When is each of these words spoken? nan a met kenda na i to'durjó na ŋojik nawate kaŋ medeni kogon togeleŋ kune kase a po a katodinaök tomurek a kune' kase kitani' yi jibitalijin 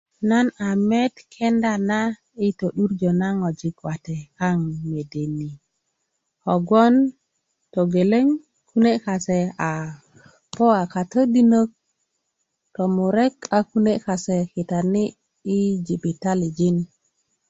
nan 0.29 0.45
a 0.67 0.69
met 0.89 1.13
kenda 1.33 1.73
na 1.89 1.99
i 2.45 2.47
to'durjó 2.59 3.09
na 3.21 3.27
ŋojik 3.39 3.75
nawate 3.85 4.15
kaŋ 4.37 4.57
medeni 4.91 5.49
kogon 6.43 6.93
togeleŋ 7.73 8.27
kune 8.69 8.91
kase 9.05 9.39
a 9.71 9.71
po 10.55 10.65
a 10.81 10.83
katodinaök 10.93 11.69
tomurek 12.73 13.35
a 13.57 13.59
kune' 13.69 14.01
kase 14.05 14.37
kitani' 14.53 15.15
yi 15.47 15.59
jibitalijin 15.85 16.77